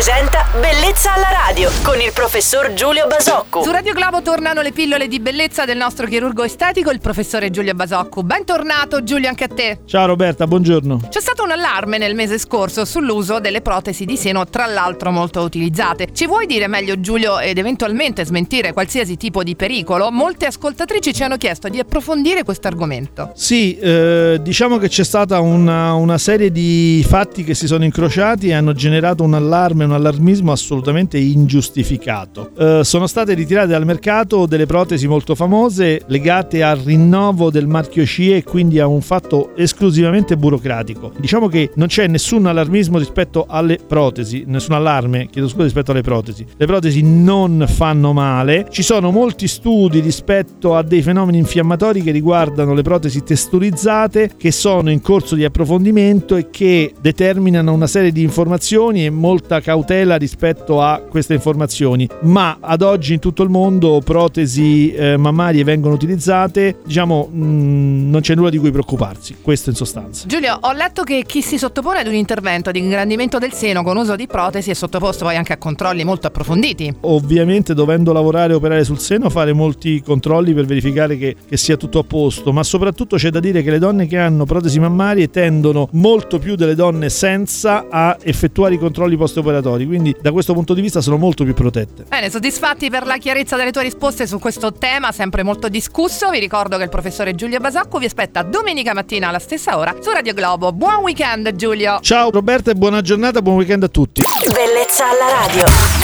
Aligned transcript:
presenta 0.00 0.46
Bellezza 0.58 1.12
alla 1.12 1.28
radio 1.46 1.70
con 1.82 2.00
il 2.00 2.10
professor 2.14 2.72
Giulio 2.72 3.06
Basocco. 3.06 3.62
Su 3.62 3.70
Radio 3.70 3.92
Globo 3.92 4.22
tornano 4.22 4.62
le 4.62 4.72
pillole 4.72 5.08
di 5.08 5.20
bellezza 5.20 5.66
del 5.66 5.76
nostro 5.76 6.06
chirurgo 6.06 6.42
estetico, 6.42 6.90
il 6.90 7.00
professore 7.00 7.50
Giulio 7.50 7.74
Basocco. 7.74 8.22
Bentornato 8.22 9.02
Giulio 9.02 9.28
anche 9.28 9.44
a 9.44 9.48
te. 9.48 9.80
Ciao 9.84 10.06
Roberta, 10.06 10.46
buongiorno. 10.46 11.02
C'è 11.10 11.20
stato 11.20 11.42
un 11.42 11.50
allarme 11.50 11.98
nel 11.98 12.14
mese 12.14 12.38
scorso 12.38 12.86
sull'uso 12.86 13.40
delle 13.40 13.60
protesi 13.60 14.06
di 14.06 14.16
seno, 14.16 14.46
tra 14.46 14.64
l'altro 14.64 15.10
molto 15.10 15.42
utilizzate. 15.42 16.08
Ci 16.14 16.26
vuoi 16.26 16.46
dire 16.46 16.66
meglio 16.66 16.98
Giulio 16.98 17.38
ed 17.38 17.58
eventualmente 17.58 18.24
smentire 18.24 18.72
qualsiasi 18.72 19.18
tipo 19.18 19.42
di 19.42 19.54
pericolo? 19.54 20.10
Molte 20.10 20.46
ascoltatrici 20.46 21.12
ci 21.12 21.22
hanno 21.22 21.36
chiesto 21.36 21.68
di 21.68 21.78
approfondire 21.78 22.42
questo 22.42 22.68
argomento. 22.68 23.32
Sì, 23.34 23.76
eh, 23.76 24.38
diciamo 24.40 24.78
che 24.78 24.88
c'è 24.88 25.04
stata 25.04 25.40
una, 25.40 25.92
una 25.92 26.16
serie 26.16 26.50
di 26.50 27.04
fatti 27.06 27.44
che 27.44 27.54
si 27.54 27.66
sono 27.66 27.84
incrociati 27.84 28.48
e 28.48 28.54
hanno 28.54 28.72
generato 28.72 29.22
un 29.22 29.34
allarme, 29.34 29.88
un 29.90 29.96
allarmismo 29.96 30.52
assolutamente 30.52 31.18
ingiustificato. 31.18 32.50
Eh, 32.56 32.80
sono 32.84 33.06
state 33.06 33.34
ritirate 33.34 33.68
dal 33.68 33.84
mercato 33.84 34.46
delle 34.46 34.66
protesi 34.66 35.06
molto 35.06 35.34
famose 35.34 36.02
legate 36.06 36.62
al 36.62 36.78
rinnovo 36.78 37.50
del 37.50 37.66
marchio 37.66 38.06
CIE 38.06 38.36
e 38.36 38.44
quindi 38.44 38.78
a 38.78 38.86
un 38.86 39.00
fatto 39.00 39.54
esclusivamente 39.56 40.36
burocratico. 40.36 41.12
Diciamo 41.18 41.48
che 41.48 41.70
non 41.74 41.88
c'è 41.88 42.06
nessun 42.06 42.46
allarmismo 42.46 42.98
rispetto 42.98 43.46
alle 43.48 43.78
protesi, 43.84 44.44
nessun 44.46 44.74
allarme, 44.74 45.28
chiedo 45.30 45.48
scusa, 45.48 45.64
rispetto 45.64 45.90
alle 45.90 46.02
protesi. 46.02 46.46
Le 46.56 46.66
protesi 46.66 47.02
non 47.02 47.64
fanno 47.68 48.12
male, 48.12 48.66
ci 48.70 48.82
sono 48.82 49.10
molti 49.10 49.48
studi 49.48 50.00
rispetto 50.00 50.76
a 50.76 50.82
dei 50.82 51.02
fenomeni 51.02 51.38
infiammatori 51.38 52.02
che 52.02 52.12
riguardano 52.12 52.74
le 52.74 52.82
protesi 52.82 53.22
testurizzate 53.22 54.32
che 54.36 54.52
sono 54.52 54.90
in 54.90 55.00
corso 55.00 55.34
di 55.34 55.44
approfondimento 55.44 56.36
e 56.36 56.48
che 56.50 56.94
determinano 57.00 57.72
una 57.72 57.86
serie 57.86 58.12
di 58.12 58.22
informazioni 58.22 59.04
e 59.04 59.10
molta 59.10 59.60
cautela 59.80 60.16
rispetto 60.16 60.82
a 60.82 61.00
queste 61.08 61.34
informazioni. 61.34 62.08
Ma 62.22 62.58
ad 62.60 62.82
oggi 62.82 63.14
in 63.14 63.18
tutto 63.18 63.42
il 63.42 63.48
mondo 63.48 64.00
protesi 64.04 64.92
eh, 64.92 65.16
mammarie 65.16 65.64
vengono 65.64 65.94
utilizzate, 65.94 66.76
diciamo 66.84 67.28
mh, 67.30 68.10
non 68.10 68.20
c'è 68.20 68.34
nulla 68.34 68.50
di 68.50 68.58
cui 68.58 68.70
preoccuparsi, 68.70 69.36
questo 69.40 69.70
in 69.70 69.76
sostanza. 69.76 70.26
Giulio, 70.26 70.58
ho 70.60 70.72
letto 70.72 71.02
che 71.02 71.24
chi 71.26 71.42
si 71.42 71.58
sottopone 71.58 72.00
ad 72.00 72.06
un 72.06 72.14
intervento 72.14 72.70
di 72.70 72.78
ingrandimento 72.78 73.38
del 73.38 73.52
seno 73.52 73.82
con 73.82 73.96
uso 73.96 74.16
di 74.16 74.26
protesi 74.26 74.70
è 74.70 74.74
sottoposto 74.74 75.24
poi 75.24 75.36
anche 75.36 75.52
a 75.52 75.56
controlli 75.56 76.04
molto 76.04 76.26
approfonditi. 76.26 76.94
Ovviamente 77.00 77.74
dovendo 77.74 78.12
lavorare 78.12 78.52
e 78.52 78.56
operare 78.56 78.84
sul 78.84 78.98
seno 78.98 79.30
fare 79.30 79.52
molti 79.52 80.02
controlli 80.02 80.52
per 80.52 80.66
verificare 80.66 81.16
che, 81.16 81.36
che 81.48 81.56
sia 81.56 81.76
tutto 81.76 81.98
a 81.98 82.04
posto, 82.04 82.52
ma 82.52 82.62
soprattutto 82.62 83.16
c'è 83.16 83.30
da 83.30 83.40
dire 83.40 83.62
che 83.62 83.70
le 83.70 83.78
donne 83.78 84.06
che 84.06 84.18
hanno 84.18 84.44
protesi 84.44 84.78
mammarie 84.78 85.30
tendono 85.30 85.88
molto 85.92 86.38
più 86.38 86.54
delle 86.54 86.74
donne 86.74 87.08
senza 87.08 87.86
a 87.88 88.16
effettuare 88.22 88.74
i 88.74 88.78
controlli 88.78 89.16
post-operatori, 89.16 89.69
quindi 89.76 90.14
da 90.20 90.32
questo 90.32 90.52
punto 90.52 90.74
di 90.74 90.80
vista 90.80 91.00
sono 91.00 91.16
molto 91.16 91.44
più 91.44 91.54
protette. 91.54 92.04
Bene, 92.08 92.30
soddisfatti 92.30 92.90
per 92.90 93.06
la 93.06 93.16
chiarezza 93.18 93.56
delle 93.56 93.72
tue 93.72 93.82
risposte 93.82 94.26
su 94.26 94.38
questo 94.38 94.72
tema 94.72 95.12
sempre 95.12 95.42
molto 95.42 95.68
discusso. 95.68 96.30
Vi 96.30 96.38
ricordo 96.38 96.76
che 96.76 96.84
il 96.84 96.88
professore 96.88 97.34
Giulio 97.34 97.58
Basacco 97.60 97.98
vi 97.98 98.06
aspetta 98.06 98.42
domenica 98.42 98.94
mattina 98.94 99.28
alla 99.28 99.38
stessa 99.38 99.78
ora 99.78 99.94
su 100.00 100.10
Radio 100.10 100.34
Globo. 100.34 100.72
Buon 100.72 101.02
weekend 101.02 101.54
Giulio! 101.54 102.00
Ciao 102.00 102.30
Roberta 102.30 102.70
e 102.70 102.74
buona 102.74 103.00
giornata, 103.00 103.42
buon 103.42 103.56
weekend 103.56 103.82
a 103.82 103.88
tutti. 103.88 104.22
Bellezza 104.52 105.08
alla 105.10 105.46
radio. 105.46 105.99